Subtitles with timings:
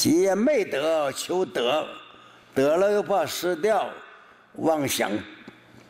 [0.00, 1.86] 既没得，求得，
[2.54, 3.90] 得了又怕失掉，
[4.54, 5.10] 妄想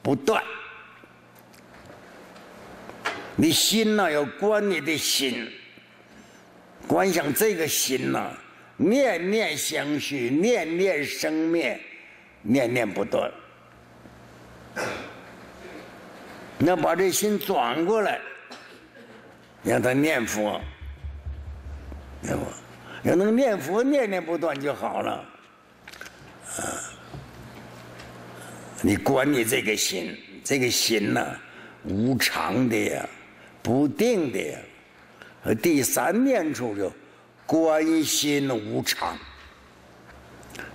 [0.02, 0.42] 不断。
[3.36, 5.48] 你心呐，要观你的心，
[6.88, 8.32] 观想这个心呐，
[8.76, 11.80] 念念相续，念念生灭，
[12.42, 13.30] 念念不断。
[16.66, 18.20] 要把这心转过来，
[19.62, 20.60] 让他念佛，
[22.22, 22.44] 念佛？
[23.02, 25.24] 要能念佛，念念不断就好了。
[26.58, 26.62] 啊，
[28.82, 31.26] 你管你这个心，这个心呐，
[31.84, 33.08] 无常的呀，
[33.62, 34.58] 不定的呀。
[35.62, 36.92] 第三念处就
[37.46, 39.16] 观心无常，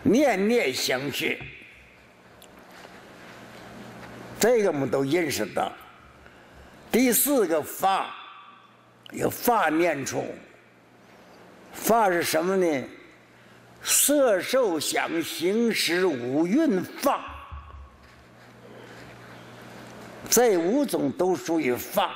[0.02, 1.38] 念念相续。
[4.40, 5.72] 这个我们都认识到。
[6.92, 8.16] 第四个法，
[9.12, 10.26] 有法念处。
[11.76, 12.84] 法是什么呢？
[13.84, 17.22] 色受想行识五蕴法，
[20.28, 22.10] 这五种都属于法。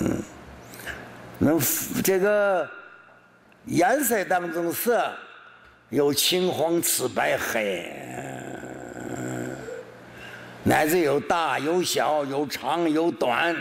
[0.00, 0.20] 嗯，
[1.38, 1.52] 那
[2.02, 2.68] 这个
[3.66, 5.12] 颜色当中色
[5.90, 7.92] 有青黄紫白黑，
[10.64, 13.56] 乃至有大有小，有长有短，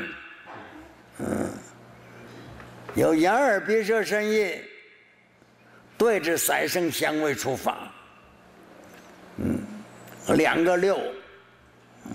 [1.19, 1.49] 嗯，
[2.97, 4.59] 有眼耳鼻舌身意，
[5.99, 7.91] 对治三生香味触法，
[9.35, 9.61] 嗯，
[10.35, 10.99] 两个六，
[12.05, 12.11] 嗯，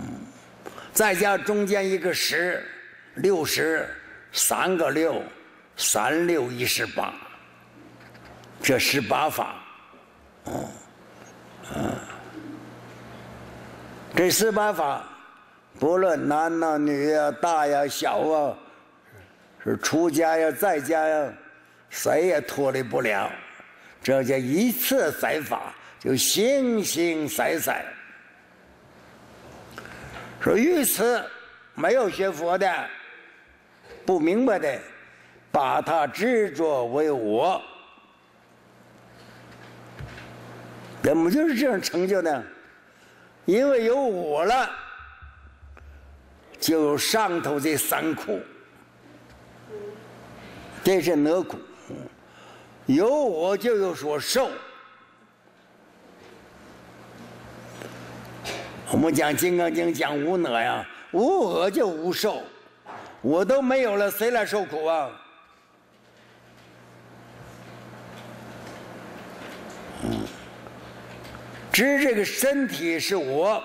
[0.93, 2.67] 再加中间一个十，
[3.15, 3.89] 六十，
[4.33, 5.23] 三个六，
[5.77, 7.15] 三六一十八，
[8.61, 9.55] 这十八法。
[10.47, 10.69] 嗯，
[11.77, 11.95] 嗯，
[14.17, 15.05] 这十八法，
[15.79, 18.59] 不论男呐、女呀、大呀、小啊，
[19.65, 21.33] 是出家呀、在家呀，
[21.89, 23.31] 谁也脱离不了。
[24.03, 27.73] 这叫一次赛法，就形形色色。
[30.41, 31.25] 说于此，
[31.75, 32.89] 没有学佛的、
[34.05, 34.79] 不明白的，
[35.53, 37.63] 把他执着为我。
[41.03, 42.43] 怎么就是这样成就呢？
[43.45, 44.71] 因为有我了，
[46.61, 48.41] 就有上头这三苦，
[50.85, 51.59] 这是哪苦？
[52.87, 54.51] 有我就有所受。
[58.91, 62.43] 我们讲《金刚经》讲无我呀，无我就无受，
[63.23, 65.11] 我都没有了，谁来受苦啊？
[70.05, 70.27] 嗯。
[71.73, 73.63] 知这个身体是我，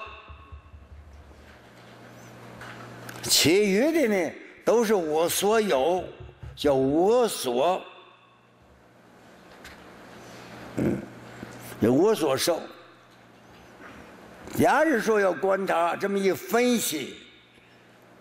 [3.23, 4.31] 其余的呢
[4.63, 6.01] 都是我所有，
[6.57, 7.81] 叫我所，
[10.77, 10.97] 嗯，
[11.79, 12.61] 有我所受。
[14.57, 17.17] 假如说要观察这么一分析，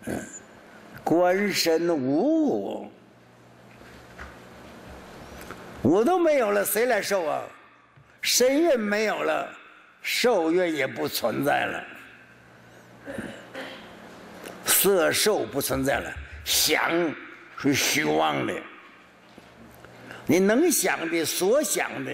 [0.04, 0.22] 嗯，
[1.02, 2.91] 观身无我，
[5.82, 7.42] 我都没有了，谁来受啊？
[8.20, 9.48] 身运没有了。
[10.08, 11.84] 受愿也不存在了，
[14.64, 16.12] 色受不存在了，
[16.44, 17.12] 想
[17.66, 18.54] 是虚妄的，
[20.27, 22.12] 你能想的、所想的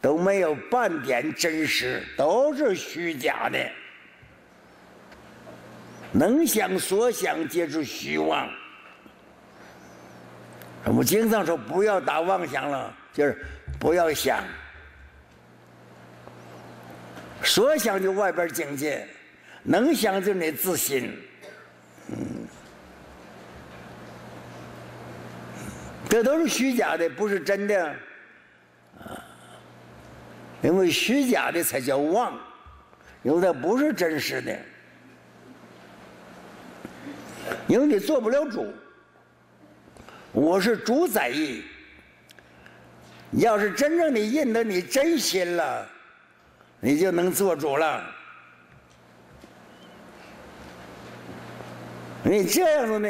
[0.00, 3.58] 都没有半点真实，都是虚假的。
[6.10, 8.48] 能想所想皆是虚妄。
[10.84, 13.44] 我们经常说不要打妄想了，就是
[13.78, 14.42] 不要想。
[17.42, 19.06] 所想就外边境界，
[19.62, 21.14] 能想就你自信，
[22.08, 22.47] 嗯，
[26.08, 27.94] 这都是虚假的，不是真的，
[28.98, 29.22] 啊，
[30.62, 32.38] 因为虚假的才叫妄，
[33.22, 34.58] 有的不是真实的，
[37.66, 38.72] 因为你做不了主，
[40.32, 41.62] 我是主宰意，
[43.32, 45.86] 要是真正的印得你真心了。
[46.80, 48.08] 你就能做主了。
[52.22, 53.08] 你这样子呢，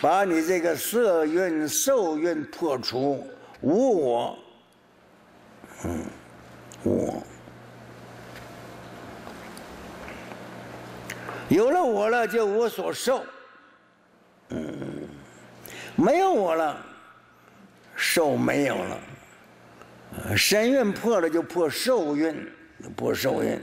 [0.00, 3.26] 把你这个色蕴、受蕴破除，
[3.60, 4.38] 无我，
[5.84, 6.04] 嗯，
[6.84, 7.22] 无我。
[11.48, 13.24] 有了我了，就无所受，
[14.50, 14.68] 嗯，
[15.96, 16.84] 没有我了，
[17.96, 19.00] 受没有了，
[20.36, 22.34] 身蕴破了就破受蕴。
[22.94, 23.60] 不受运，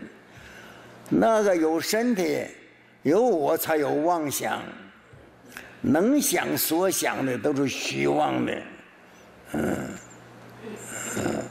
[1.08, 2.46] 那个有身体，
[3.04, 4.62] 有我才有妄想，
[5.88, 8.62] 能想所想的都是虚妄的，
[9.54, 9.90] 嗯
[11.18, 11.44] 嗯，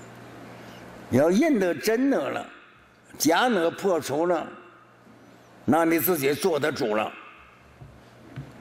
[1.10, 2.44] 要认得真的了，
[3.16, 4.44] 假的破除了，
[5.64, 7.12] 那你自己做得主了，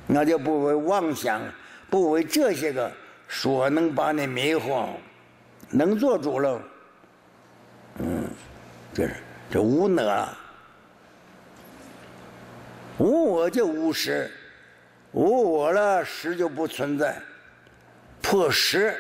[0.06, 1.42] 那就不为妄想，
[1.90, 2.92] 不为这些个
[3.28, 4.90] 所能把你迷惑，
[5.72, 6.62] 能做主了。
[7.98, 8.24] 嗯，
[8.94, 9.16] 这是
[9.50, 10.30] 这无呢，
[13.00, 14.32] 无我就无实，
[15.14, 17.16] 无我了，实就不存在，
[18.22, 18.96] 破实，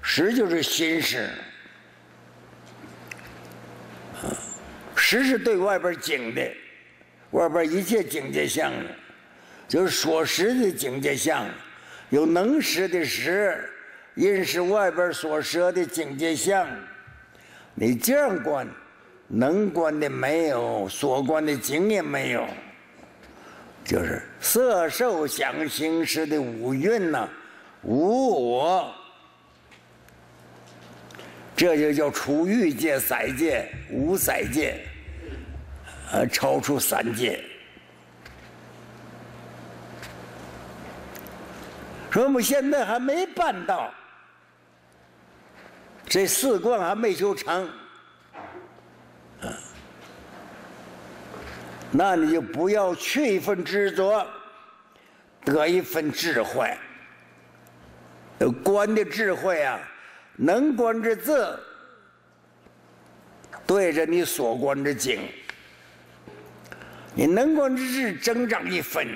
[0.00, 1.28] 实就是心实，
[4.94, 6.48] 实是对外边境的，
[7.32, 8.72] 外边一切境界相，
[9.66, 11.46] 就是说实的境界相，
[12.10, 13.68] 有能实的实，
[14.14, 16.66] 因是外边所设的境界相。
[17.74, 18.66] 你这样观，
[19.26, 22.46] 能观的没有，所观的境也没有，
[23.88, 27.26] 就是色受想行识的五蕴呐，
[27.80, 28.94] 无我，
[31.56, 34.84] 这就叫出欲界、色界、无色界，
[36.12, 37.42] 呃，超出三界。
[42.10, 43.90] 说我们现在还没办到。
[46.06, 47.66] 这四观还没修成，
[51.90, 54.26] 那你就不要去一份执着，
[55.44, 56.70] 得一份智慧。
[58.62, 59.80] 观的智慧啊，
[60.36, 61.58] 能观之字，
[63.66, 65.20] 对着你所观之境，
[67.14, 69.06] 你能观之智增长一分，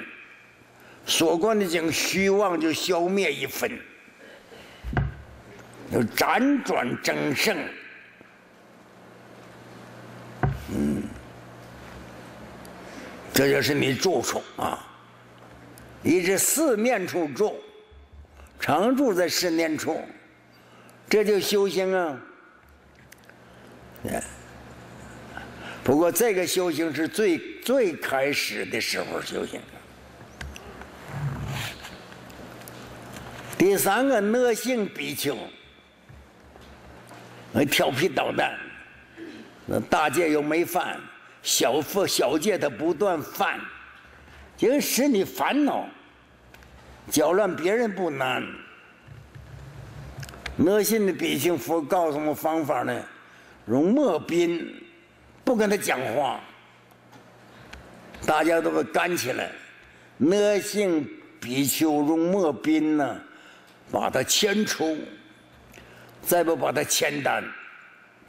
[1.06, 3.70] 所观的境虚妄就消灭一分。
[5.92, 7.56] 要辗转争胜，
[13.32, 14.78] 这就是你住处啊！
[16.02, 17.54] 你这四面处住，
[18.60, 20.00] 常住在四面处，
[21.08, 22.20] 这就修行啊！
[25.84, 29.60] 不过这个修行是最最开始的时候修行。
[33.56, 35.36] 第三个，恶性比丘。
[37.52, 38.58] 那调皮捣蛋，
[39.66, 41.00] 那大戒又没犯，
[41.42, 43.60] 小佛小戒他不断犯，
[44.56, 45.86] 就使你烦恼，
[47.10, 48.46] 搅乱别人不难。
[50.58, 53.04] 恶心的比丘佛告诉我们方法呢，
[53.66, 54.72] 用墨宾，
[55.44, 56.40] 不跟他讲话，
[58.24, 59.50] 大家都会干起来。
[60.18, 61.08] 恶性
[61.40, 63.20] 比丘用墨宾呢，
[63.90, 64.96] 把他牵出。
[66.24, 67.42] 再不把他签单，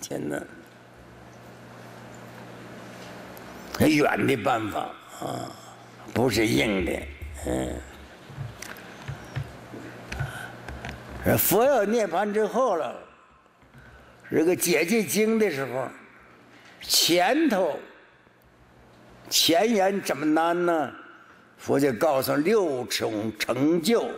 [0.02, 0.44] 签单，
[3.80, 4.80] 远的办法
[5.22, 5.50] 啊，
[6.14, 6.92] 不是硬的，
[7.48, 7.74] 嗯。
[11.38, 12.94] 佛要涅槃之后了，
[14.30, 15.88] 这个解结经的时候，
[16.82, 17.80] 前头
[19.30, 20.92] 前言怎么难呢？
[21.58, 24.10] 佛就告诉六种成就。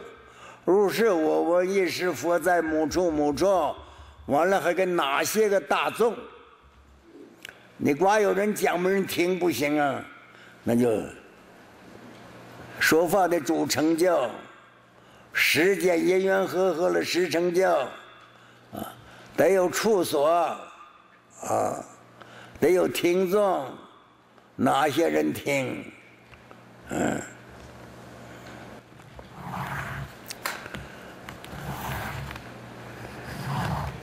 [0.64, 3.76] 如是我闻一时佛在某处某处，
[4.26, 6.18] 完了还跟哪些个大众？
[7.78, 10.04] 你光有人讲没人听不行啊，
[10.64, 11.02] 那就
[12.80, 14.30] 说法的主成就，
[15.34, 17.70] 时间因缘和合了十成就，
[18.72, 18.94] 啊，
[19.36, 20.58] 得有处所，
[21.42, 21.86] 啊，
[22.60, 23.68] 得有听众，
[24.56, 25.92] 哪些人听？
[26.90, 27.22] 嗯。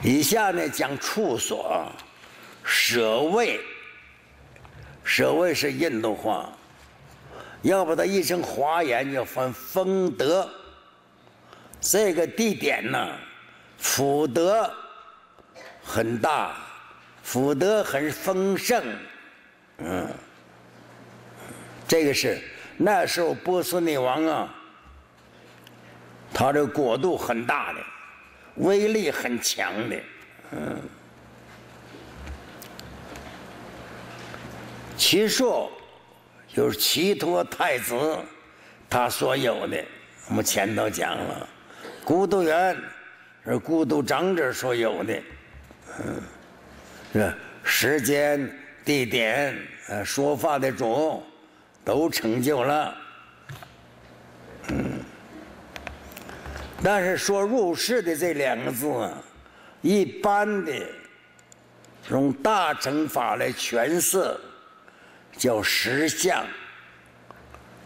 [0.03, 1.89] 以下呢讲处所，
[2.73, 3.61] 舍卫，
[5.03, 6.49] 舍卫是印度话，
[7.61, 10.49] 要把它译成华言，叫分丰德。
[11.79, 13.15] 这个地点呢，
[13.77, 14.67] 福德
[15.83, 16.57] 很大，
[17.21, 18.83] 福德很丰盛，
[19.77, 20.11] 嗯，
[21.87, 22.41] 这个是
[22.75, 24.55] 那时候波斯匿王啊，
[26.33, 27.79] 他的国度很大的。
[28.55, 29.95] 威力很强的，
[30.51, 30.81] 嗯，
[35.05, 35.69] 其数
[36.47, 38.17] 就是齐托太子
[38.89, 39.83] 他所有的，
[40.29, 41.49] 我们前头讲了，
[42.05, 42.73] 孤独园
[43.43, 45.21] 是孤独长者所有的，
[45.99, 46.23] 嗯，
[47.11, 48.49] 是时间、
[48.85, 49.53] 地点、
[49.89, 51.21] 呃，说法的主
[51.83, 52.95] 都成就了，
[54.69, 55.01] 嗯。
[56.81, 59.21] 但是说入世的这两个字啊，
[59.81, 60.71] 一般的
[62.09, 64.33] 用大乘法来诠释，
[65.37, 66.45] 叫实相。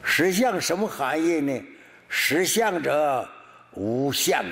[0.03, 1.61] 实相什么含义呢？
[2.09, 3.29] 实相者
[3.73, 4.45] 无相，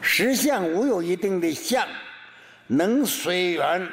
[0.00, 1.86] 实相无有一定的相，
[2.66, 3.86] 能随缘。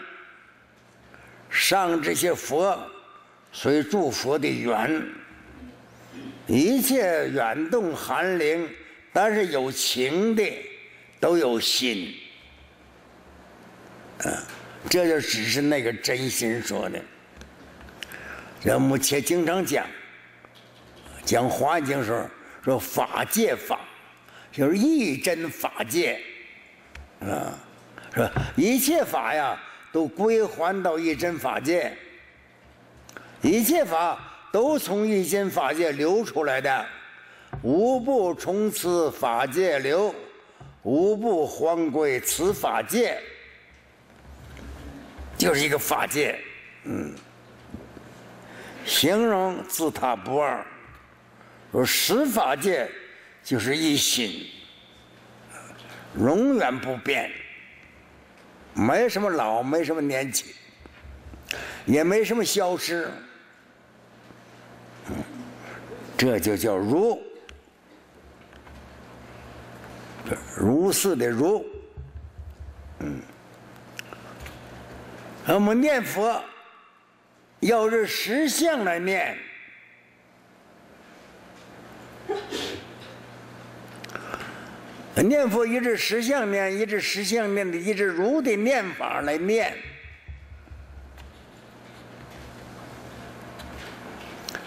[1.49, 2.79] 上这些佛，
[3.51, 5.03] 随诸佛的缘，
[6.47, 8.69] 一切远动寒灵，
[9.11, 10.43] 但是有情的
[11.19, 12.15] 都有心。
[14.19, 14.29] 啊，
[14.87, 17.01] 这就只是那个真心说的。
[18.61, 19.85] 这目前经常讲，
[21.25, 22.25] 讲华经时候
[22.63, 23.79] 说法界法，
[24.51, 26.19] 就是一真法界，
[27.21, 27.57] 啊，
[28.13, 28.31] 是吧？
[28.55, 29.57] 一切法呀，
[29.91, 31.95] 都归还到一真法界，
[33.41, 34.19] 一切法
[34.51, 36.85] 都从一真法界流出来的，
[37.61, 40.13] 无不从此法界流，
[40.83, 43.17] 无不还归此法界，
[45.39, 46.39] 就是一个法界，
[46.83, 47.11] 嗯。
[48.85, 50.65] 形容自他不二，
[51.71, 52.89] 说十法界
[53.43, 54.47] 就是一心，
[56.17, 57.29] 永远不变，
[58.73, 60.47] 没什么老，没什么年轻，
[61.85, 63.11] 也没什么消失，
[66.17, 67.21] 这就叫如，
[70.57, 71.63] 如是的如，
[73.01, 73.21] 嗯，
[75.53, 76.43] 我们念佛。
[77.61, 79.37] 要是实相来念，
[85.15, 89.77] 念佛一直实相念，一直实相念的，一直如的念法来念，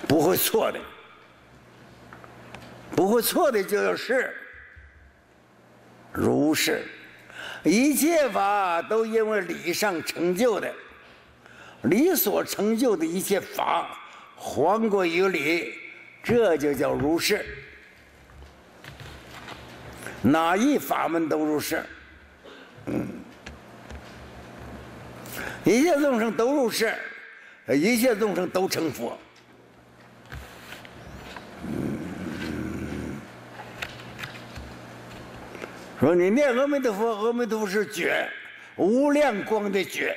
[0.06, 0.78] 不会错的，
[2.94, 4.36] 不会错的就是
[6.12, 6.84] 如是，
[7.64, 10.72] 一切法都因为理上成就的。
[11.82, 13.88] 理所成就的一切法，
[14.36, 15.74] 还归于理，
[16.22, 17.44] 这就叫如是。
[20.22, 21.84] 哪一法门都如是，
[22.86, 23.04] 嗯，
[25.64, 26.94] 一切众生都如是，
[27.66, 29.18] 一切众生都成佛。
[36.02, 38.28] 说你念阿弥陀佛，阿弥陀佛是觉，
[38.74, 40.16] 无量光的觉。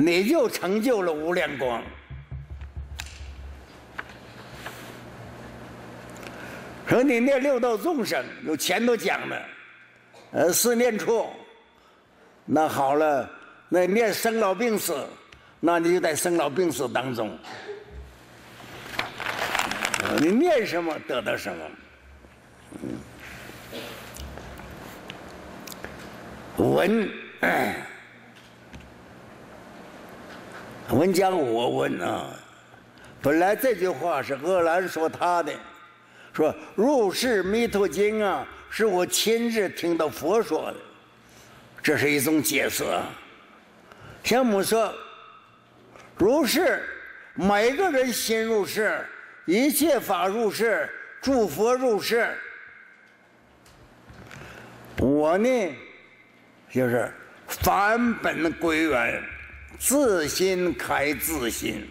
[0.00, 1.80] 你就成就了无量光。
[6.88, 9.42] 说你念六道众生，有前头讲的，
[10.32, 11.28] 呃，四念处，
[12.44, 13.30] 那好了，
[13.68, 15.06] 那念生老病死，
[15.60, 17.38] 那你就在生老病死当中，
[20.18, 21.64] 你念什么得到什么，
[26.56, 27.10] 文，
[30.90, 32.30] 文讲我问啊，
[33.20, 35.52] 本来这句话是鄂兰说他的，
[36.32, 40.76] 说《入世弥陀经》啊，是我亲自听到佛说的，
[41.82, 42.84] 这是一种解释。
[42.84, 43.06] 啊，
[44.22, 44.94] 天母说，
[46.16, 46.82] 入世，
[47.34, 49.04] 每个人心入世，
[49.46, 50.88] 一切法入世，
[51.20, 52.36] 诸佛入世。
[54.98, 55.48] 我呢，
[56.70, 57.12] 就是
[57.46, 59.22] 返本归元。
[59.76, 61.86] 自心开自心，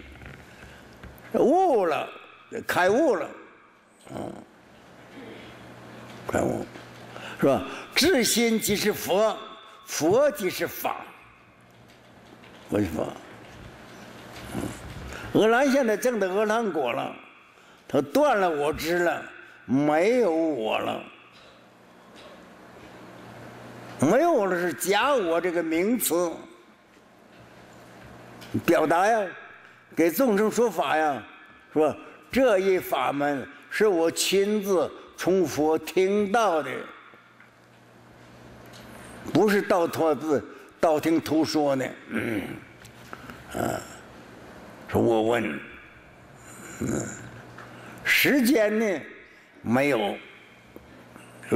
[1.34, 2.10] 悟了，
[2.66, 3.30] 开悟了，
[4.16, 4.34] 嗯，
[6.26, 6.66] 开悟，
[7.40, 7.62] 是吧？
[7.94, 9.38] 自心即是佛，
[9.86, 11.06] 佛即是法，
[12.70, 13.14] 为什么？
[15.34, 17.14] 阿兰现在证的阿兰果了，
[17.86, 19.24] 他断了我执了，
[19.66, 21.04] 没有我了，
[24.04, 26.32] 没有了是假我这个名词。
[28.66, 29.28] 表达呀，
[29.96, 31.24] 给众生说法呀，
[31.74, 31.96] 是吧？
[32.32, 36.72] 这一法门是我亲自从佛听到的，
[39.34, 40.44] 不是道托字、
[40.80, 41.90] 道听途说的。
[42.10, 42.42] 嗯，
[43.54, 43.82] 啊，
[44.88, 45.60] 说我问，
[46.82, 47.08] 嗯，
[48.04, 49.02] 时间呢
[49.62, 50.16] 没有，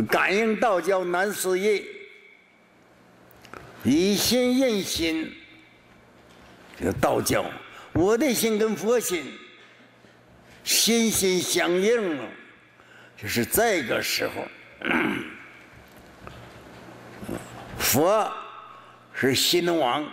[0.10, 1.86] 感应道教难思议，
[3.84, 5.34] 以心印心。
[6.80, 7.44] 这个道教，
[7.94, 9.24] 我的心跟佛心
[10.64, 12.30] 心心相印了，
[13.20, 14.48] 就是这个时候，
[17.80, 18.32] 佛
[19.12, 20.08] 是心王，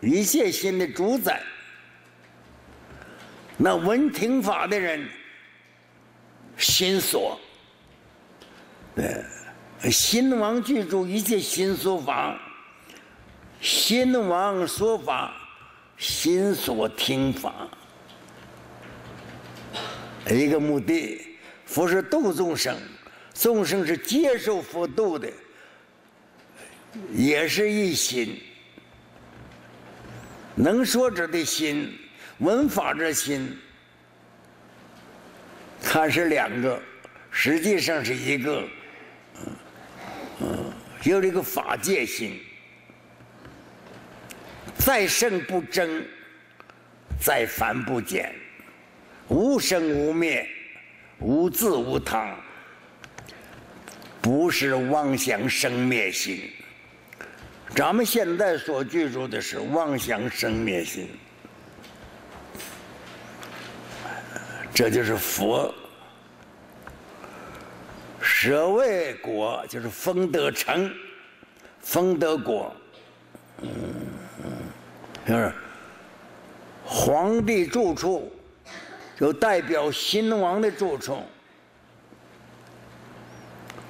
[0.00, 1.42] 一切心的主宰。
[3.56, 5.08] 那闻听法的人，
[6.58, 7.40] 心所，
[8.94, 9.24] 对，
[9.90, 12.38] 心王居住一切心所房，
[13.66, 15.34] 心王说法。
[15.98, 17.66] 心所听法，
[20.30, 21.26] 一个目的，
[21.64, 22.76] 佛是度众生，
[23.32, 25.26] 众生是接受佛度的，
[27.14, 28.38] 也是一心。
[30.54, 31.98] 能说者的心，
[32.40, 33.58] 闻法者心，
[35.80, 36.78] 它是两个，
[37.30, 38.68] 实际上是一个。
[40.42, 40.70] 嗯，
[41.04, 42.38] 有这个法界心，
[44.78, 46.04] 再生不争，
[47.20, 48.34] 再凡不减，
[49.28, 50.48] 无生无灭，
[51.18, 52.36] 无自无他，
[54.20, 56.50] 不是妄想生灭心。
[57.74, 61.08] 咱们现在所居住的是妄想生灭心，
[64.72, 65.74] 这就是佛。
[68.22, 70.92] 舍卫果就是丰德成，
[71.80, 72.74] 丰德果，
[73.62, 74.05] 嗯，
[75.26, 75.52] 就是
[76.84, 78.30] 皇帝住处，
[79.18, 81.18] 就代表新王的住处。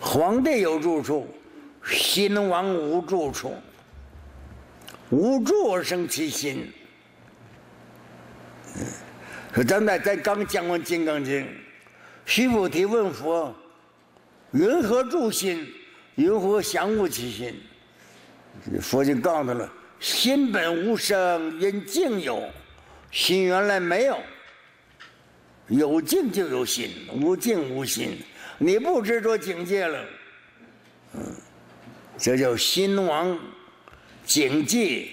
[0.00, 1.28] 皇帝有住处，
[1.84, 3.54] 新王无住处，
[5.10, 6.72] 无住而生其心。
[9.52, 11.42] 说咱在咱刚讲完《金刚经》，
[12.24, 13.54] 须菩提问佛。
[14.52, 15.66] 云何住心？
[16.14, 17.60] 云何降伏其心？
[18.80, 22.42] 佛就告诉他了：心本无生，因境有。
[23.10, 24.18] 心原来没有，
[25.68, 28.18] 有境就有心，无境无心。
[28.58, 30.04] 你不执着境界了，
[31.14, 31.34] 嗯，
[32.18, 33.38] 这叫心王
[34.24, 35.08] 境界。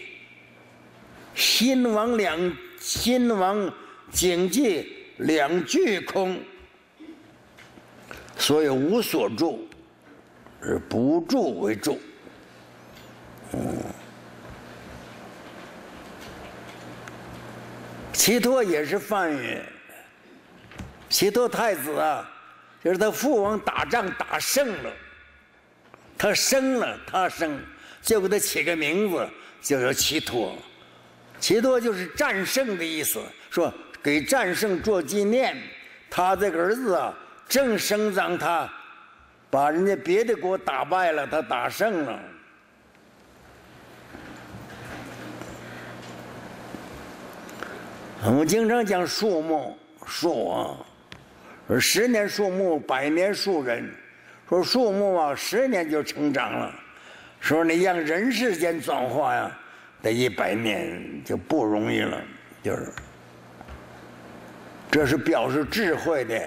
[1.36, 3.74] 心王两心王
[4.12, 4.86] 境界
[5.18, 6.38] 两俱空。
[8.36, 9.66] 所以无所住，
[10.60, 12.00] 而不住为住。
[13.54, 13.78] 嗯，
[18.14, 19.60] 齐托也是梵语。
[21.10, 22.30] 齐托太子啊，
[22.84, 24.92] 就是他父王打仗打胜了，
[26.18, 27.60] 他生了，他生，
[28.02, 29.28] 就给他起个名字，
[29.62, 30.56] 就叫齐托。
[31.40, 35.58] 齐托就是战胜的意思，说给战胜做纪念。
[36.10, 37.14] 他这个儿子啊。
[37.46, 38.68] 正生长，他
[39.52, 42.20] 把人家别的国打败了，他打胜了。
[48.26, 50.78] 我们经常讲树木树啊，
[51.68, 53.94] 说十年树木，百年树人。
[54.48, 56.74] 说树木啊，十年就成长了。
[57.42, 59.52] 说你让人世间转化呀，
[60.02, 62.22] 得一百年就不容易了。
[62.64, 62.94] 就是，
[64.90, 66.42] 这是表示智慧的。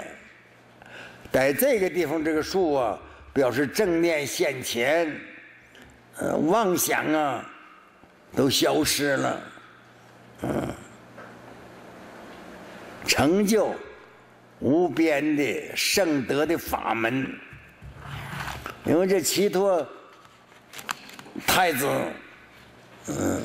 [1.30, 2.98] 在这个地方，这个树啊，
[3.34, 5.14] 表示正念现前，
[6.16, 7.44] 呃，妄想啊，
[8.34, 9.42] 都消失了，
[10.42, 10.74] 嗯，
[13.06, 13.74] 成就
[14.58, 17.26] 无边的圣德的法门。
[18.84, 19.86] 因为这齐托
[21.46, 21.88] 太子，
[23.08, 23.42] 嗯，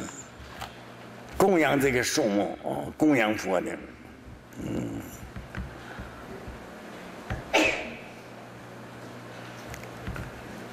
[1.38, 2.58] 供养这个树木，
[2.98, 3.78] 供养佛的，
[4.64, 5.02] 嗯。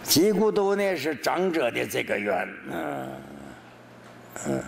[0.02, 3.08] 吉孤独呢是长者的这个愿，嗯
[4.46, 4.62] 嗯，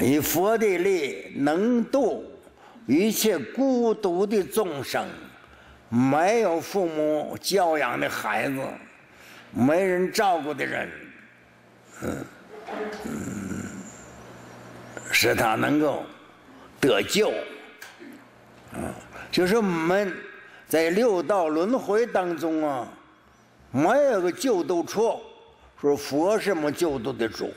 [0.00, 2.24] 以佛的力能度
[2.88, 5.06] 一切孤独的众生，
[5.90, 8.58] 没有父母教养的孩子，
[9.52, 10.88] 没人照顾的人，
[12.02, 12.24] 嗯，
[15.12, 16.02] 使他能够
[16.80, 17.30] 得救，
[18.72, 18.90] 嗯，
[19.30, 20.10] 就是我们
[20.66, 22.88] 在六道轮回当中啊。
[23.70, 25.20] 没有个救度处，
[25.78, 27.52] 说佛什么救度的主？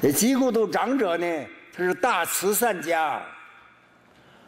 [0.00, 1.26] 这吉孤独长者呢，
[1.74, 3.22] 他是大慈善家，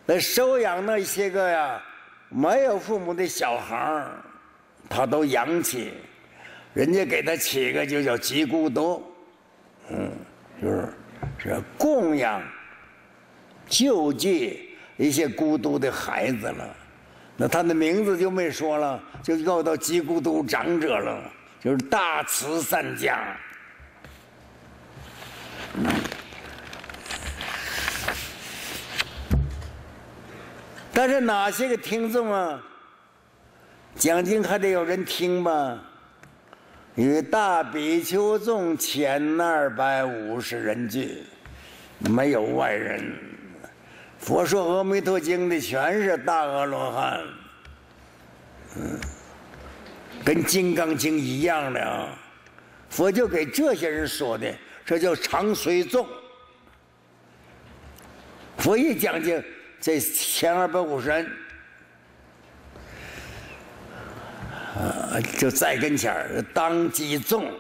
[0.05, 1.83] 那收养那些个呀
[2.29, 4.11] 没有父母的小孩儿，
[4.89, 5.95] 他都养起，
[6.75, 9.03] 人家给他起个就叫吉孤独，
[9.89, 10.13] 嗯，
[10.61, 10.89] 就是
[11.39, 12.43] 是供养、
[13.67, 16.77] 救济一些孤独的孩子了。
[17.37, 23.37] 那他的名字就没说了，就要到吉孤独长者了，就是大慈善家。
[30.95, 32.63] 但是哪些个听众啊？
[33.97, 35.79] 讲经还得有人听吧？
[36.95, 41.25] 与大比丘众千二百五十人聚，
[41.99, 43.13] 没有外人。
[44.19, 47.21] 佛说《阿弥陀经》的全是大阿罗汉，
[48.77, 48.99] 嗯，
[50.25, 52.09] 跟《金刚经》一样的。
[52.89, 54.55] 佛就给这些人说的，
[54.87, 56.07] 这叫常随众。
[58.59, 59.43] 佛一讲经，
[59.85, 61.31] 这千二百五十人，
[64.75, 67.53] 啊，就在跟前儿当即众。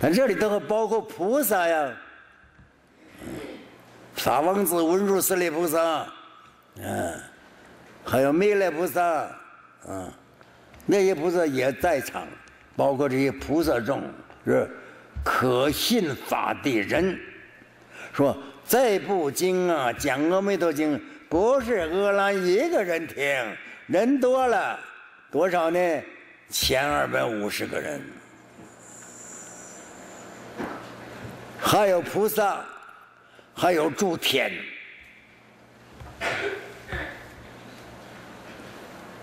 [0.00, 1.94] 那这里头还包括菩萨呀，
[4.14, 6.10] 法王子、文殊师利菩萨，
[6.76, 7.20] 嗯，
[8.02, 9.02] 还有弥勒菩萨，
[9.86, 10.10] 啊，
[10.86, 12.26] 那些菩萨也在场，
[12.74, 14.02] 包括这些菩萨众
[14.46, 14.66] 是
[15.24, 17.18] 可信法的人，
[18.12, 23.24] 说这部经啊，讲阿弥陀经，不是阿兰一个人听，
[23.86, 24.78] 人多了，
[25.30, 25.78] 多少呢？
[26.48, 28.00] 千二百五十个人。
[31.60, 32.64] 还有菩萨，
[33.54, 34.50] 还有诸天，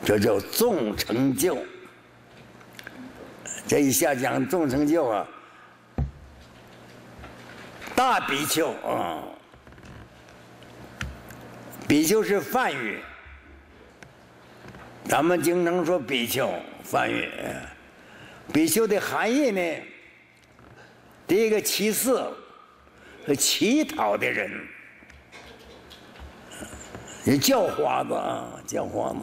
[0.06, 1.58] 这叫众成就。
[3.68, 5.28] 这一下讲众成就啊，
[7.98, 9.24] 大比丘啊，
[11.88, 13.00] 比丘是梵语，
[15.06, 16.48] 咱们经常说比丘
[16.84, 17.28] 梵语，
[18.54, 19.62] 比丘的含义呢？
[21.26, 22.32] 第一个乞色
[23.26, 24.52] 和乞讨的人，
[27.26, 29.20] 也叫花子啊，叫花子。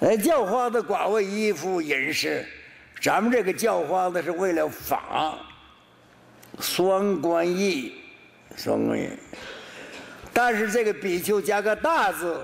[0.00, 2.44] 哎，叫花子寡为衣服饮食，
[3.00, 5.38] 咱们这个叫花子是为了法，
[6.60, 7.94] 双关义，
[8.56, 9.08] 双关义。
[10.32, 12.40] 但是这个比丘加个大字，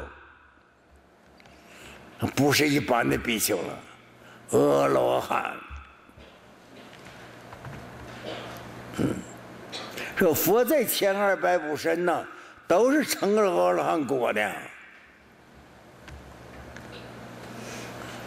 [2.35, 3.79] 不是一般的比丘了，
[4.59, 5.57] 阿罗汉。
[8.99, 9.15] 嗯，
[10.17, 12.27] 说佛在千二百五身呢，
[12.67, 14.53] 都是成了阿罗汉果的，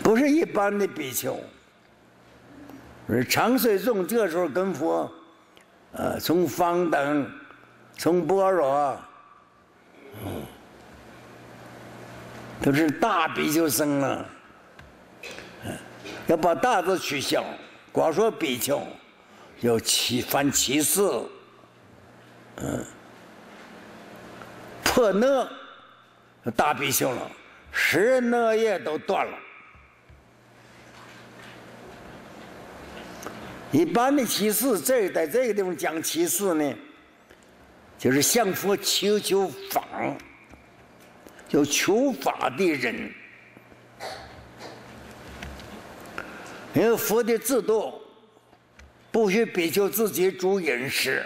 [0.02, 1.40] 不是一般的比丘。
[3.10, 5.12] 是长岁众这时候跟佛，
[5.94, 7.30] 呃，从方等，
[7.98, 9.00] 从般若，
[10.26, 10.44] 嗯，
[12.62, 14.26] 都是大比丘僧了。
[16.28, 17.44] 要把大字取消，
[17.92, 18.82] 光说比丘。
[19.60, 21.02] 有七犯七事，
[22.56, 22.84] 嗯，
[24.84, 25.48] 破讷，
[26.56, 27.30] 大比丘了，
[27.72, 29.38] 十讷业都断了。
[33.72, 36.76] 一般的七事，这在这个地方讲七事呢，
[37.98, 39.84] 就是向佛求求法，
[41.48, 43.12] 就求法的人，
[46.74, 47.94] 因为佛的制度。
[49.14, 51.22] 不许比丘自己煮饮食，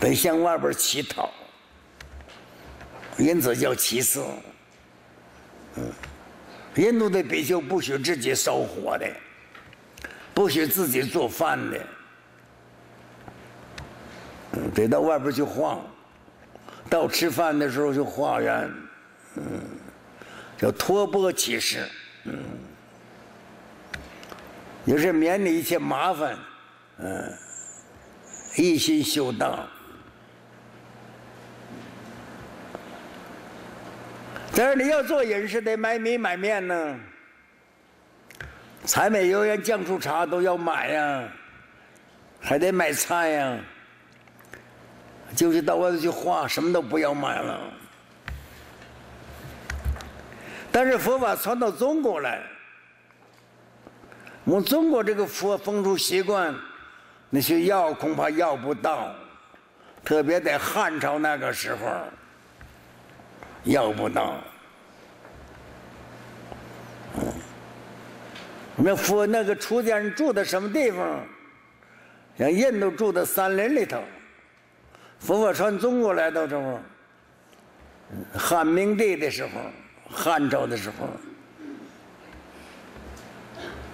[0.00, 1.30] 得向外边乞讨，
[3.18, 4.24] 因此叫乞食。
[5.74, 5.92] 嗯，
[6.76, 9.06] 印度的比丘不许自己烧火的，
[10.34, 11.80] 不许自己做饭的，
[14.74, 15.80] 得到外边去晃，
[16.90, 18.70] 到吃饭的时候就化缘，
[19.36, 19.42] 嗯，
[20.58, 21.88] 叫托钵乞食，
[22.24, 22.34] 嗯。
[24.84, 26.36] 也是免你一切麻烦，
[26.98, 27.32] 嗯，
[28.54, 29.66] 一心修道。
[34.54, 37.00] 但是你要做饮食，得买米买面呢，
[38.86, 41.28] 柴米油盐酱醋茶都要买呀，
[42.40, 43.58] 还得买菜呀，
[45.34, 47.60] 就是到外头去花，什么都不要买了。
[50.70, 52.42] 但是佛法传到中国来。
[54.44, 56.54] 我们中国这个佛风俗习惯，
[57.30, 59.14] 那些药恐怕药不到，
[60.04, 61.86] 特别在汉朝那个时候，
[63.62, 64.34] 药不到。
[68.76, 71.24] 那佛那个出家人住在什么地方？
[72.36, 74.02] 像印度住在山林里头，
[75.20, 76.80] 佛法传中国来的时候，
[78.34, 79.50] 汉明帝的时候，
[80.10, 81.08] 汉朝的时候。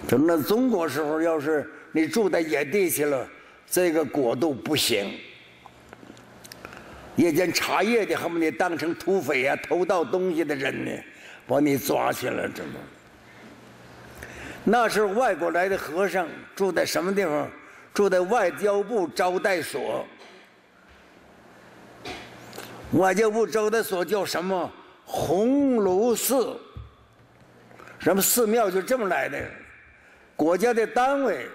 [0.08, 3.28] 等到中国时候，要是你住在野地去了，
[3.66, 5.12] 这个国度不行。
[7.16, 10.90] 夜间茶叶的，恨不得当成土匪呀，偷盗东西的人呢，
[11.46, 12.80] 把你抓起来，知道
[14.64, 17.48] 那时候外国来的和尚住在什么地方？
[17.92, 20.06] 住在外交部招待所。
[22.92, 24.70] 外交部招待所叫什么？
[25.04, 26.56] 鸿胪寺。
[27.98, 29.44] 什么寺庙就这么来的？
[30.36, 31.48] 国家的单位，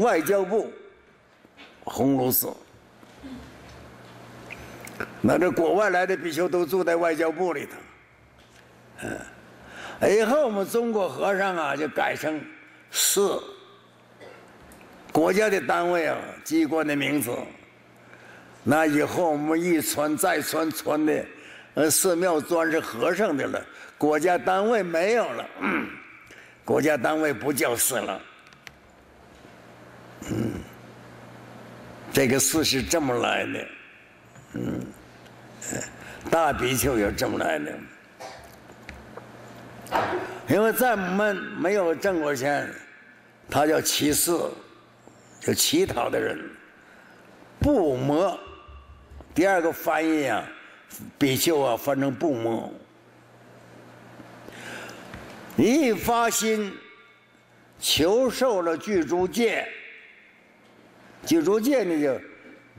[0.00, 0.72] 外交部，
[1.84, 2.48] 鸿胪寺。
[5.20, 7.72] 那这国外来的比丘都住在外交部里头。
[9.02, 9.18] 嗯，
[10.08, 12.40] 以后我们中国和尚啊，就改成
[12.90, 13.40] 寺，
[15.12, 17.30] 国家的单位啊，机关的名字。
[18.64, 21.24] 那以后我们一传再传，传的，
[21.74, 23.64] 呃，寺庙专是和尚的了，
[23.98, 25.48] 国家单位没有了，
[26.64, 28.20] 国家单位不叫寺了。
[30.30, 30.52] 嗯，
[32.12, 33.66] 这个寺是这么来的，
[34.54, 34.80] 嗯，
[36.30, 37.72] 大比丘也这么来的。
[40.48, 42.68] 因为在我们没有挣过钱，
[43.48, 44.50] 他叫乞寺，
[45.40, 46.38] 就乞讨的人，
[47.60, 48.38] 不魔。
[49.34, 50.44] 第二个翻译啊，
[51.18, 52.72] 比丘啊，翻成不魔。
[55.56, 56.72] 一发心
[57.78, 59.66] 求受了具足戒，
[61.24, 62.20] 具足戒呢就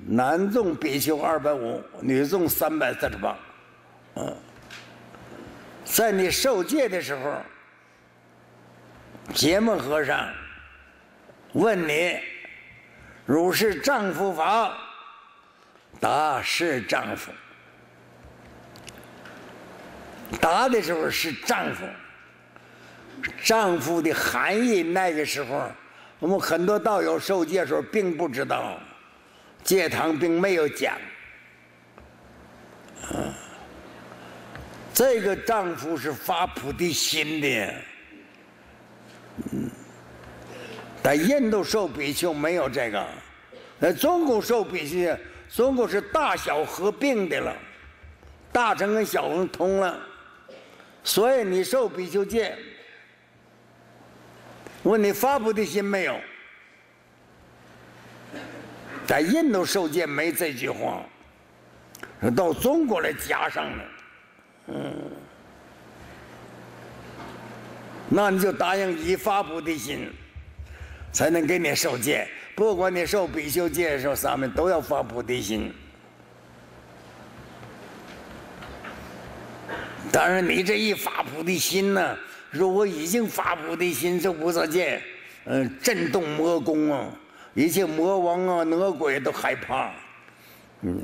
[0.08, 3.38] 男众比丘二百五，女众三百四十八，
[4.16, 4.36] 嗯。
[5.94, 7.40] 在你受戒的时候，
[9.32, 10.28] 结门和尚
[11.52, 12.20] 问你
[13.28, 14.44] ：“汝是丈夫否？”
[16.02, 17.32] 答是丈夫。
[20.42, 21.86] 答的时候是丈夫。
[23.44, 25.70] 丈夫的含义，那个时候
[26.18, 28.80] 我们很多道友受戒时候并不知道，
[29.64, 30.98] 戒堂并没有讲。
[34.94, 37.74] 这个丈夫是发菩提心的，
[41.02, 43.04] 在印度受比丘没有这个，
[43.80, 45.18] 在中国受比丘，
[45.50, 47.56] 中国是大小合并的了，
[48.52, 50.00] 大乘跟小乘通了，
[51.04, 52.56] 所以你受比丘戒，
[54.84, 56.20] 问你发菩提心没有？
[59.08, 61.04] 在印度受戒没这句话，
[62.36, 63.84] 到中国来加上了。
[64.68, 64.94] 嗯，
[68.10, 70.10] 那你就答应以发菩提心，
[71.12, 72.28] 才能给你受戒。
[72.56, 75.74] 不管你受比丘戒的时候，上面都要发菩提心。
[80.12, 82.16] 当然，你这一发菩提心呢，
[82.52, 85.02] 如果已经发菩提心受菩萨戒，
[85.46, 87.10] 嗯，震动魔宫啊，
[87.56, 89.92] 一切魔王啊、恶鬼都害怕，
[90.82, 91.04] 嗯。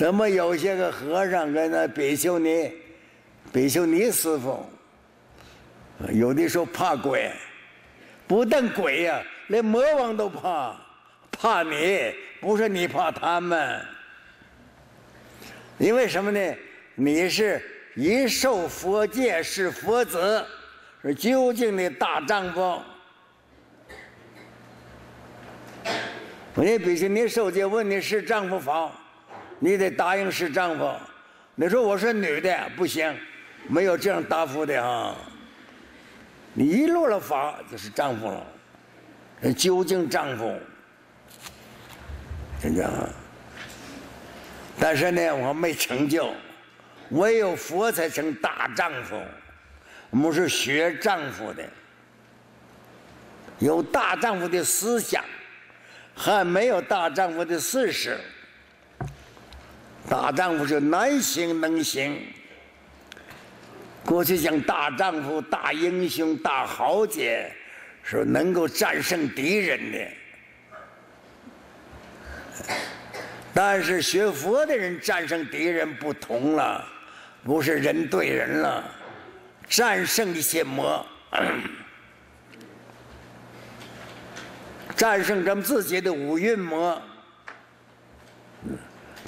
[0.00, 2.72] 那么有些个和尚跟那比丘尼、
[3.52, 4.64] 比丘尼师傅，
[6.12, 7.32] 有的时候怕鬼，
[8.26, 10.76] 不但鬼呀，连魔王都怕，
[11.32, 13.84] 怕你，不是你怕他们。
[15.78, 16.54] 因为什么呢？
[16.94, 17.60] 你是
[17.96, 20.44] 一受佛戒是佛子，
[21.02, 22.80] 是究竟的大丈夫。
[26.54, 28.90] 我那比丘尼受戒问你是丈夫否？
[29.58, 30.94] 你得答应是丈夫，
[31.54, 33.12] 你说我是女的不行，
[33.68, 35.14] 没有这样答复的哈。
[36.54, 40.56] 你一落了法就是丈夫了，究竟丈夫，
[42.60, 43.08] 听见吗？
[44.80, 46.32] 但是呢，我没成就，
[47.10, 49.20] 唯有佛才成大丈夫。
[50.10, 51.64] 我们是学丈夫的，
[53.58, 55.24] 有大丈夫的思想，
[56.14, 58.18] 还没有大丈夫的事实。
[60.08, 62.18] 大丈夫是难行能行。
[64.04, 67.52] 过去讲大丈夫、大英雄、大豪杰，
[68.02, 69.98] 是能够战胜敌人的。
[73.52, 76.82] 但是学佛的人战胜敌人不同了，
[77.44, 78.90] 不是人对人了，
[79.68, 81.04] 战胜一些魔，
[84.96, 87.00] 战胜咱们自己的五蕴魔。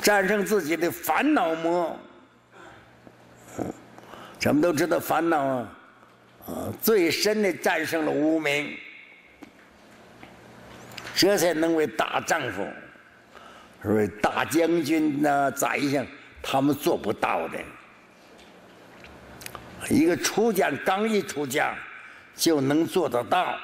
[0.02, 1.96] 战胜自己的烦恼魔，
[4.38, 5.68] 咱们都知道烦恼啊，
[6.80, 8.76] 最深的战胜了无名，
[11.14, 12.66] 这才能为大丈夫，
[13.82, 16.06] 是大将军呐、宰相，
[16.42, 17.58] 他们做不到的。
[19.90, 21.74] 一个出家刚一出家，
[22.34, 23.58] 就能做得到，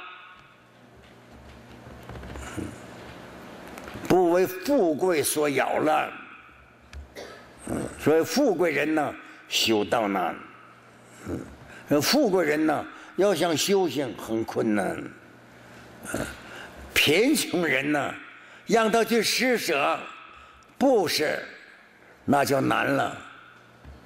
[4.06, 6.12] 不为富贵所扰乱。
[7.98, 9.14] 所以富贵人呢，
[9.48, 10.34] 修道难；
[12.00, 12.84] 富贵人呢，
[13.16, 15.02] 要想修行很困难。
[16.94, 18.14] 贫穷人呢，
[18.66, 19.98] 让他去施舍，
[20.78, 21.38] 布施，
[22.24, 23.16] 那就难了。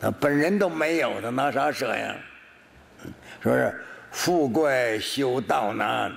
[0.00, 2.14] 他本人都没有，他拿啥舍呀？
[3.42, 3.84] 是不是？
[4.10, 6.10] 富贵修道难，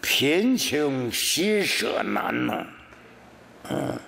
[0.00, 2.66] 贫穷施舍难呐。
[3.70, 3.98] 嗯。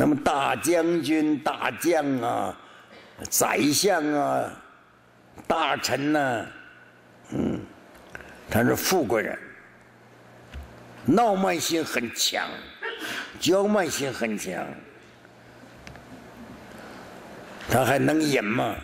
[0.00, 2.56] 那么大将军、大将啊，
[3.28, 4.48] 宰相啊，
[5.44, 6.46] 大臣呢，
[7.30, 7.60] 嗯，
[8.48, 9.36] 他是富贵人，
[11.16, 12.48] 傲慢心很强，
[13.40, 14.64] 骄慢心很强，
[17.68, 18.76] 他还能隐吗？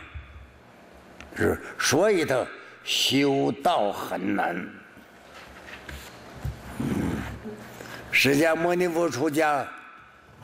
[1.37, 2.44] 是，所以他
[2.83, 4.68] 修道很难。
[8.11, 9.64] 释迦牟尼佛出家，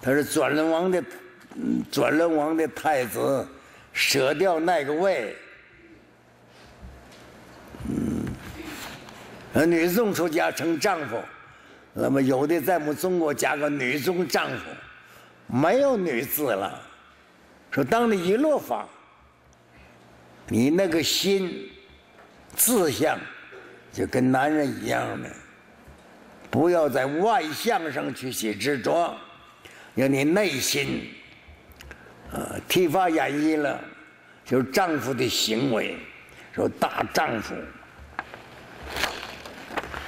[0.03, 1.03] 他是转轮王的，
[1.91, 3.47] 转轮王的太子，
[3.93, 5.37] 舍掉那个位。
[7.89, 11.19] 嗯，女众出家成丈夫，
[11.93, 14.65] 那么有的在我们中国加个女众丈夫，
[15.47, 16.81] 没有女字了。
[17.71, 18.87] 说当你一落法，
[20.49, 21.71] 你那个心
[22.57, 23.19] 志向
[23.93, 25.29] 就跟男人一样的，
[26.51, 29.17] 不要在外相上去起执着，
[30.01, 31.07] 要你内心
[32.33, 33.79] 啊，剃发演衣了，
[34.47, 35.95] 就是丈夫的行为，
[36.55, 37.55] 说大丈夫。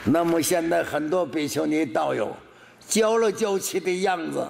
[0.03, 2.35] 那么现在很多比丘尼道友
[2.89, 4.43] 娇了娇气的样子，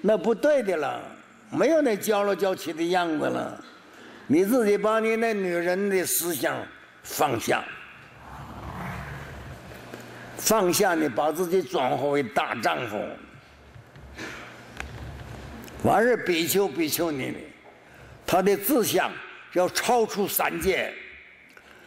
[0.00, 1.02] 那不对的了，
[1.50, 3.62] 没有那娇了娇气的样子了。
[4.26, 6.56] 你自己把你那女人的思想
[7.02, 7.62] 放下，
[10.38, 12.96] 放下你把自己转化为大丈夫。
[15.84, 17.34] 完事比丘比丘尼，
[18.26, 19.10] 他的志向
[19.52, 20.92] 要超出三界。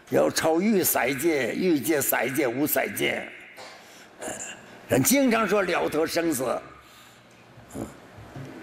[0.09, 3.25] 要超欲三界、欲界、三界、无三界，
[4.89, 6.61] 人经常说了脱生死，
[7.77, 7.85] 嗯，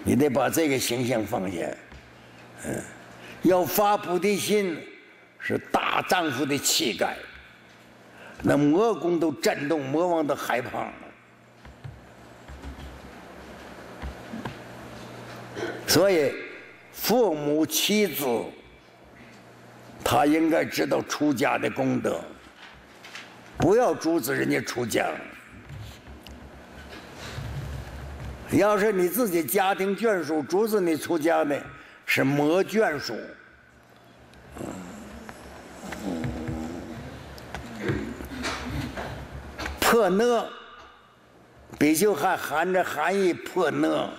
[0.03, 1.57] 你得把这个形象放下，
[2.67, 2.79] 嗯，
[3.41, 4.77] 要发菩提心，
[5.39, 7.17] 是大丈夫的气概，
[8.43, 10.93] 那魔宫都震动，魔王都害怕，
[15.89, 16.33] 所以
[16.93, 18.25] 父母妻子。
[20.01, 22.19] 他应该知道出家的功德，
[23.57, 25.07] 不要阻止人家出家。
[28.51, 31.61] 要是你自己家庭眷属阻止你出家的，
[32.05, 33.13] 是魔眷属。
[39.79, 40.45] 破呢，
[41.77, 44.09] 比丘还含着含义破呢，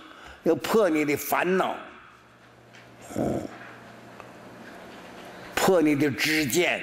[0.42, 1.74] 要破你的烦恼。
[3.16, 3.42] 嗯。
[5.55, 6.83] 破你的知见，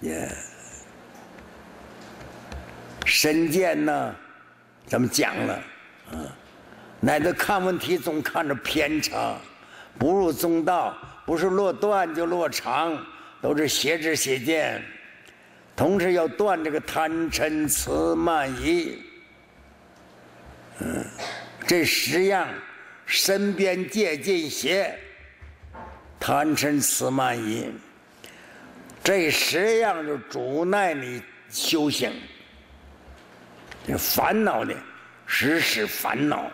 [0.00, 0.28] 也
[3.06, 4.14] 身见呢？
[4.86, 5.54] 咱们讲了？
[6.12, 6.28] 啊，
[7.00, 9.34] 乃至看问题总看着偏差，
[9.98, 12.94] 不入中道，不是落断就落长，
[13.40, 14.80] 都是邪知邪见。
[15.74, 19.02] 同时要断这个贪嗔痴慢疑，
[20.80, 21.04] 嗯，
[21.66, 22.48] 这十样
[23.06, 24.98] 身边戒禁邪。
[26.20, 27.70] 贪嗔痴慢疑，
[29.02, 32.10] 这十样就阻碍你修行。
[33.98, 34.74] 烦恼的，
[35.26, 36.50] 时时烦恼。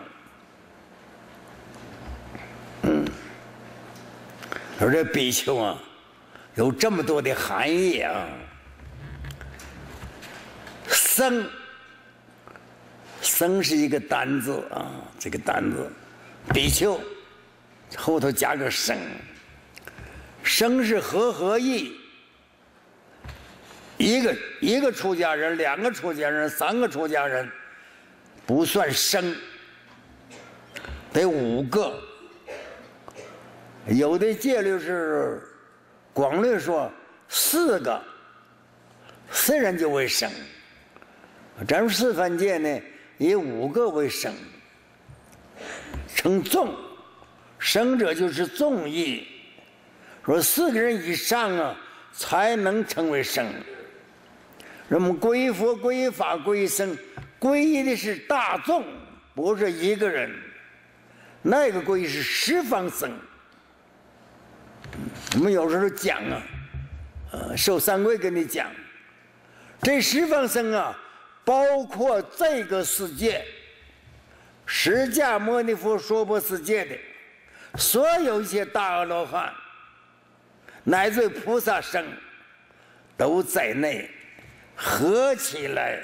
[2.81, 3.05] 嗯，
[4.77, 5.81] 说这比丘啊，
[6.55, 8.27] 有这么多的含义啊。
[10.89, 11.49] 僧，
[13.21, 15.89] 僧是一个单字啊，这个单字，
[16.53, 16.99] 比丘
[17.95, 18.97] 后头加个僧。
[20.43, 21.95] 生是和合意，
[23.97, 27.47] 一个一个出家人，两个出家人，三个出家人，
[28.43, 29.35] 不算生，
[31.13, 31.93] 得五个。
[33.87, 35.41] 有的戒律是
[36.11, 36.91] 广律说
[37.29, 38.01] 四个，
[39.31, 40.29] 四人就为生。
[41.67, 42.81] 咱们四番戒呢，
[43.21, 44.33] 以五个为生，
[46.15, 46.75] 称众，
[47.59, 49.27] 生者就是众义。
[50.25, 51.77] 说四个人以上啊，
[52.11, 53.45] 才能成为僧。
[54.89, 56.97] 人们皈依佛、皈依法、皈依僧，
[57.39, 58.83] 皈依的是大众，
[59.35, 60.35] 不是一个人。
[61.43, 63.11] 那个皈依是十方僧。
[65.35, 66.41] 我们有时候讲啊，
[67.33, 68.65] 呃，受三规跟你讲，
[69.83, 70.97] 这十方僧啊，
[71.43, 73.45] 包括这个世界，
[74.65, 76.97] 释迦牟尼佛娑婆世界的
[77.77, 79.53] 所有一些大阿罗汉。
[80.83, 82.03] 乃至菩萨生
[83.15, 84.09] 都在内，
[84.75, 86.03] 合起来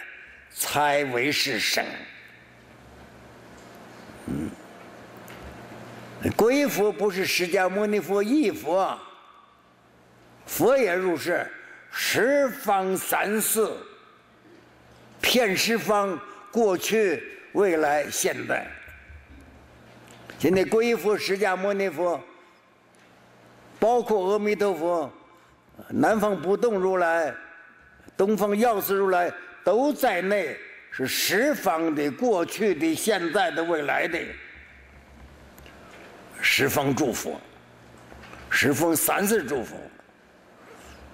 [0.52, 1.84] 才为是生。
[4.28, 4.52] 嗯，
[6.36, 8.96] 归佛不是释迦牟尼佛一佛，
[10.46, 11.52] 佛也入世，
[11.92, 13.68] 十方三世，
[15.22, 16.20] 遍十方，
[16.52, 18.68] 过去、未来、现在。
[20.40, 22.20] 今天归佛释迦牟尼佛。
[23.80, 25.14] 包括阿弥陀佛、
[25.90, 27.32] 南方不动如来、
[28.18, 29.32] 东方药师如来
[29.64, 30.58] 都在内，
[30.90, 34.20] 是十方的、过去的、现在的、未来的
[36.42, 37.40] 十方诸佛。
[38.50, 39.76] 十方三世祝福。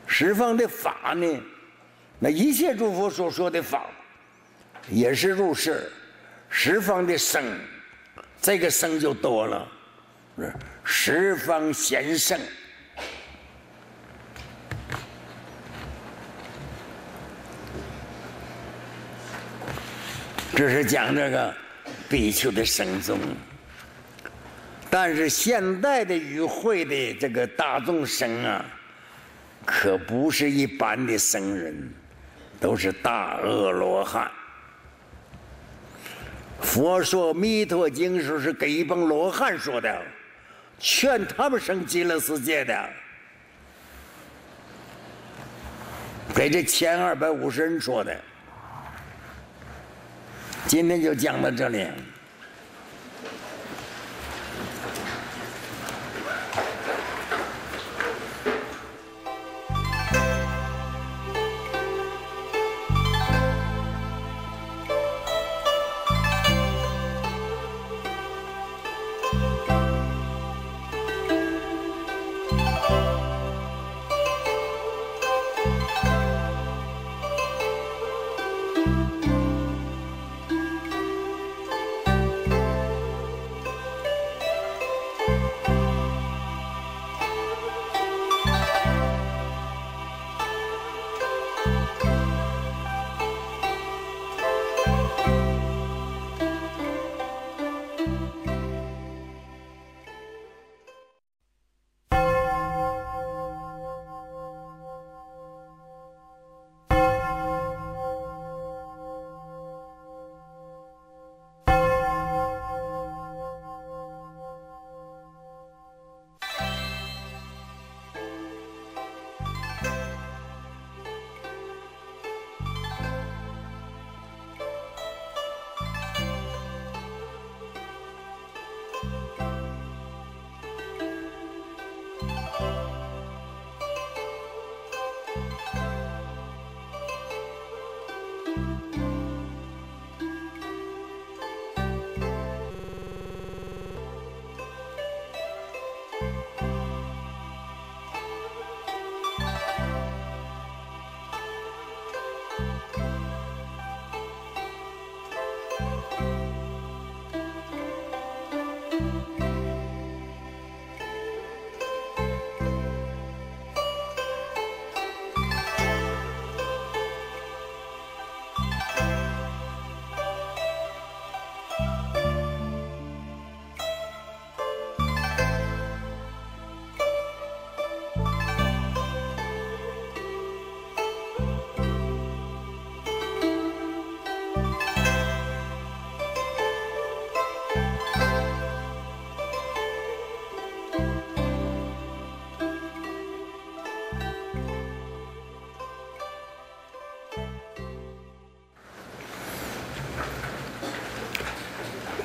[0.08, 1.44] 十方的法呢，
[2.24, 3.88] 那一切诸佛所说的法，
[4.90, 5.92] 也是入世。
[6.48, 7.44] 十方的生，
[8.42, 9.68] 这个生就多了，
[10.86, 12.40] 十方贤圣。
[20.56, 21.54] 这是讲这个
[22.08, 23.20] 比丘的生宗，
[24.90, 28.66] 但是现代的与会的这个大众生啊，
[29.66, 31.92] 可不是一般的僧人，
[32.64, 34.32] 都是大恶罗汉。
[36.62, 40.02] 佛说《弥陀经》时是给一帮罗汉说的，
[40.80, 42.90] 劝他们升极乐世界的，
[46.34, 48.18] 给这前二百五十人说的。
[50.66, 51.86] 今天就讲到这里。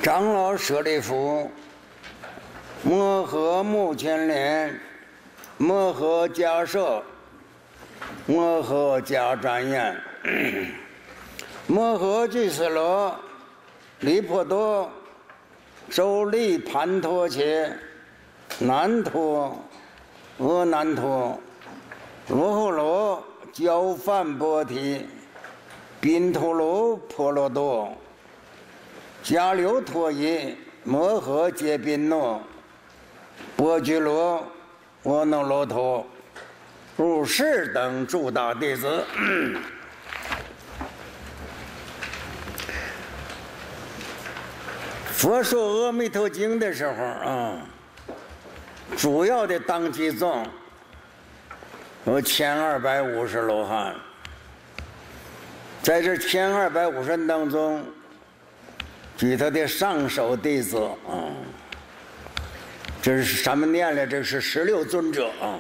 [0.09, 1.50] 长老舍利弗，
[2.82, 4.80] 摩诃目犍连，
[5.59, 7.02] 摩诃迦摄，
[8.24, 10.00] 摩诃迦旃延，
[11.68, 13.14] 摩诃俱舍罗，
[14.00, 14.90] 离婆多，
[15.90, 17.70] 周利盘陀切，
[18.61, 19.62] 难陀，
[20.38, 21.38] 阿难陀，
[22.28, 25.06] 罗诃罗，焦梵波提，
[26.00, 27.92] 宾陀罗婆罗多。
[29.23, 32.43] 迦留陀夷摩诃揭宾诺，
[33.57, 34.43] 波居罗
[35.03, 36.07] 阿耨罗陀，
[36.97, 39.05] 如是等诸大弟子。
[45.12, 47.59] 佛说阿弥陀经的时候啊，
[48.97, 50.47] 主要的当机众
[52.07, 53.95] 有千二百五十罗汉，
[55.83, 57.85] 在这千二百五十人当中。
[59.19, 61.27] 举他的上首弟子啊，
[63.03, 64.07] 这是什么念的？
[64.07, 65.59] 这是十六尊者啊。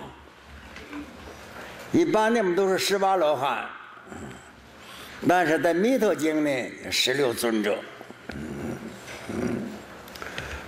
[1.90, 3.66] 一般的我们都是十八罗汉，
[5.26, 7.76] 但是在弥陀经呢，十六尊者。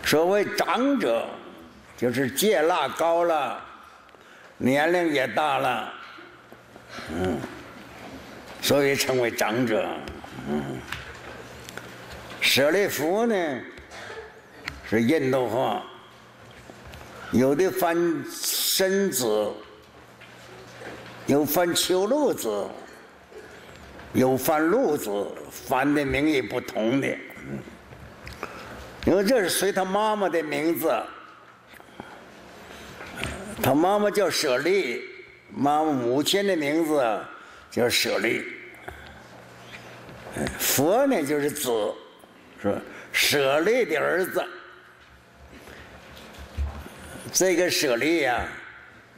[0.05, 1.25] 所谓长者，
[1.97, 3.63] 就是戒腊高了，
[4.57, 5.93] 年龄也大了，
[7.15, 7.39] 嗯，
[8.61, 9.89] 所以称为长者，
[10.49, 10.65] 嗯。
[12.41, 13.61] 舍利弗呢，
[14.89, 15.85] 是印度话，
[17.33, 19.53] 有的翻身子，
[21.27, 22.67] 有翻秋露子，
[24.15, 25.11] 又犯禄子，
[25.51, 27.09] 翻的名义不同的。
[29.07, 30.93] 因为这是随他妈妈的名字，
[33.63, 35.03] 他妈妈叫舍利，
[35.51, 37.21] 妈妈母亲的名字
[37.71, 38.45] 叫舍利。
[40.59, 41.71] 佛呢就是子，
[42.63, 42.77] 说？
[43.13, 44.45] 舍利的儿子。
[47.33, 48.47] 这个舍利呀，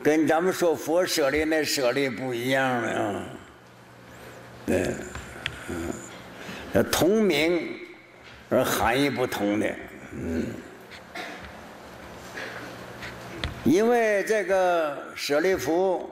[0.03, 3.24] 跟咱们说佛舍利那舍利不一样了啊。
[4.66, 4.95] 对，
[6.74, 7.78] 嗯，同名。
[8.55, 9.74] 而含义不同的，
[10.12, 10.45] 嗯，
[13.64, 16.11] 因为这个舍利弗，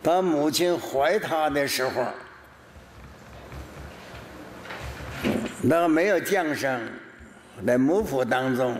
[0.00, 2.06] 他母亲怀他的时候，
[5.62, 6.80] 那个没有降生，
[7.66, 8.76] 在母腹当中，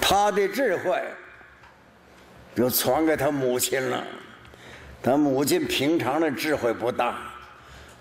[0.00, 1.00] 他的智慧
[2.54, 4.04] 就传给他母亲了，
[5.02, 7.16] 他母亲平常的智慧不大。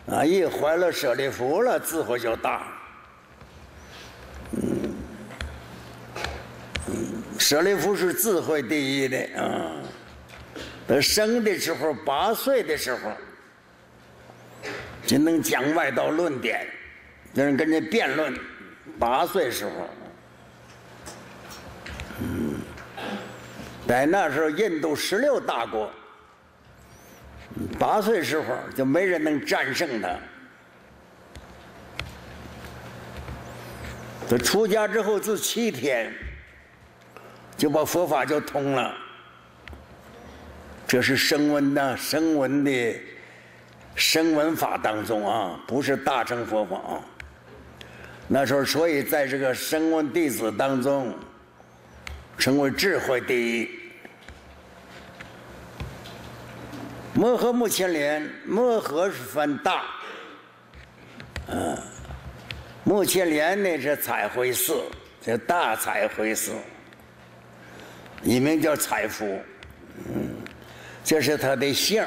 [0.08, 0.26] 啊！
[0.26, 2.66] 一怀了舍利弗了，智慧就大。
[7.38, 9.72] 舍利弗是智慧第一的啊。
[10.88, 13.12] 他生的时候八岁的时候，
[15.06, 16.66] 就能讲外道论点，
[17.34, 18.34] 跟人跟人辩论。
[19.00, 19.72] 八岁时候，
[22.20, 22.56] 嗯，
[23.88, 25.92] 在那时候印度十六大国。
[27.78, 30.10] 八岁时候就没人能战胜他。
[34.30, 36.14] 他出家之后这七天，
[37.58, 38.96] 就把佛法就通了。
[40.88, 42.96] 这是声闻呐声闻的
[43.96, 46.78] 声闻法当中啊，不是大乘佛法。
[46.78, 47.02] 啊
[48.34, 51.14] 那时候，所以在这个声闻弟子当中，
[52.38, 53.70] 成为智慧第一。
[57.14, 59.84] 摩诃目犍连，摩诃是分大，
[61.50, 61.78] 嗯，
[62.86, 64.82] 目犍连呢是彩绘寺，
[65.20, 66.54] 叫大彩绘寺，
[68.24, 69.42] 一名叫彩福，
[70.08, 70.30] 嗯，
[71.04, 72.02] 这是他的姓。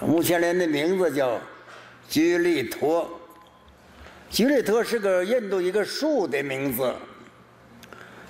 [0.00, 1.40] 目犍连的名字叫
[2.08, 3.08] 居利托，
[4.30, 6.94] 居利托是个印度一个树的名字，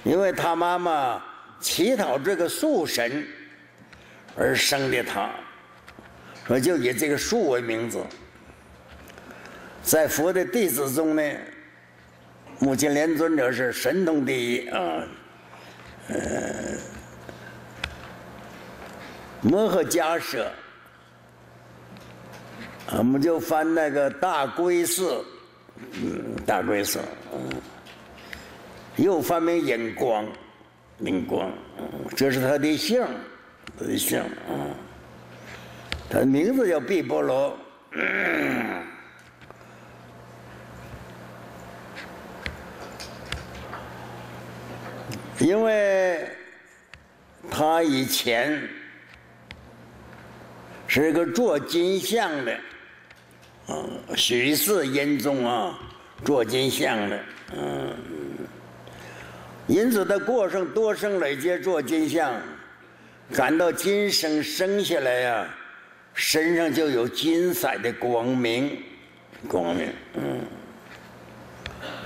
[0.04, 1.22] 因为他妈妈
[1.60, 3.26] 乞讨这个树神。
[4.36, 5.28] 而生的他，
[6.46, 7.98] 说就以这个树为名字，
[9.82, 11.22] 在佛的弟子中呢，
[12.60, 15.02] 目犍连尊者是神通第一啊。
[16.08, 16.16] 呃，
[19.42, 20.50] 摩诃迦舍，
[22.98, 25.24] 我们就翻那个大龟寺，
[25.92, 26.98] 嗯，大龟寺，
[27.32, 27.62] 嗯，
[28.96, 30.26] 又翻名引光，
[30.98, 31.50] 引光，
[32.16, 33.04] 这是他的姓。
[33.78, 34.74] 他的姓，嗯，
[36.10, 37.56] 他的名字叫毕波罗，
[37.92, 38.84] 嗯
[45.38, 46.28] 因为
[47.50, 48.68] 他以前
[50.86, 52.60] 是个做金像的，
[53.70, 55.78] 啊，许氏殷宗啊，
[56.24, 57.20] 做金像的，
[57.56, 57.92] 嗯，
[59.66, 62.32] 因此他过生多生累劫做金像。
[63.32, 65.46] 感到今生生下来呀，
[66.14, 68.82] 身上就有金色的光明，
[69.46, 70.40] 光明，嗯，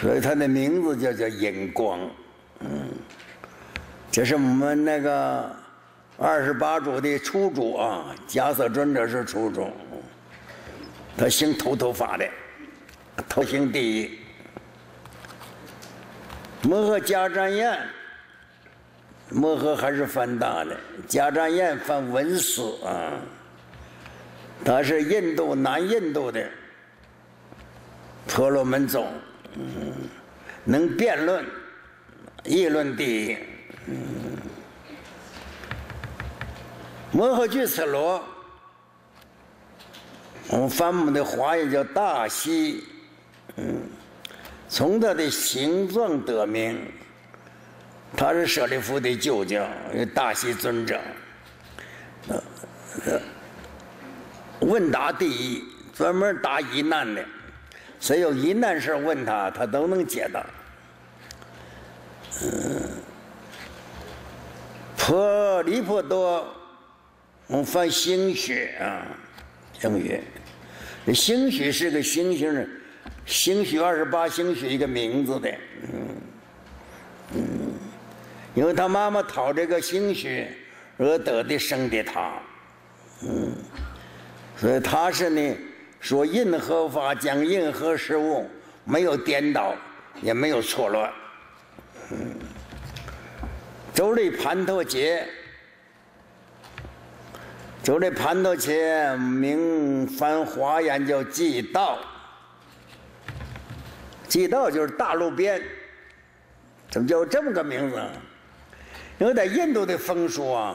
[0.03, 1.99] 所以他的名字叫叫引光，
[2.61, 2.69] 嗯，
[4.11, 5.51] 这是我们那个
[6.19, 9.71] 二十八主的初主啊，迦叶尊者是初祖，
[11.17, 12.29] 他姓头头法的，
[13.29, 14.19] 头姓第一，
[16.63, 17.79] 摩诃迦旃延。
[19.31, 23.15] 摩诃还是翻大的，迦旃延翻文思啊，
[24.65, 26.47] 他是印度南印度的
[28.29, 29.11] 婆罗门种，
[29.57, 29.93] 嗯，
[30.63, 31.45] 能辩论，
[32.45, 33.37] 议论第一，
[33.87, 33.97] 嗯，
[37.11, 38.23] 摩诃俱絃罗，
[40.49, 42.85] 我们翻我们的华语叫大西，
[43.57, 43.81] 嗯，
[44.69, 46.79] 从他的形状得名。
[48.17, 49.61] 他是舍利弗的舅舅，
[50.15, 51.01] 大西尊者。
[54.61, 57.25] 问答第一，专门答疑难的，
[57.99, 60.47] 谁有疑难事问他，他都能解答。
[62.43, 62.83] 嗯，
[64.97, 66.47] 婆离婆多，
[67.49, 69.05] 我们翻星血啊，
[69.81, 70.23] 星血。
[71.13, 72.67] 星许是个星星的，
[73.27, 75.51] 星血二十八星许一个名字的，
[75.83, 76.17] 嗯，
[77.35, 77.41] 嗯。
[78.55, 80.47] 因为他妈妈讨这个兴趣
[80.97, 82.41] 而得的生的他，
[83.25, 83.53] 嗯，
[84.57, 85.57] 所以他是呢
[85.99, 88.49] 说任何法讲任何事物
[88.85, 89.75] 没有颠倒，
[90.23, 91.13] 也没有错乱。
[92.13, 92.17] 嗯，
[93.93, 95.27] 周立盘陀节，
[97.85, 101.99] 就这盘陀节名翻华言叫祭道，
[104.27, 105.63] 祭道就是大路边，
[106.91, 108.03] 怎么叫这么个名字？
[109.19, 110.75] 因为在印度的风俗啊，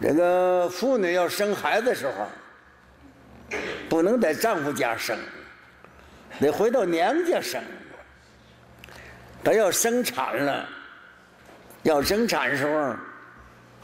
[0.00, 3.58] 这个妇女要生孩子的时候，
[3.90, 5.18] 不能在丈夫家生，
[6.40, 7.62] 得回到娘家生。
[9.44, 10.66] 她要生产了，
[11.82, 12.96] 要生产的时候，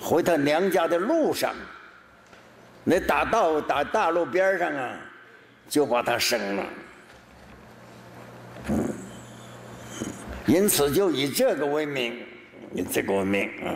[0.00, 1.54] 回到娘家的路上，
[2.84, 4.96] 那打道打大路边上啊，
[5.68, 6.64] 就把他生了。
[10.46, 12.24] 因此就以这个为名。
[12.74, 13.68] 以这个为名啊。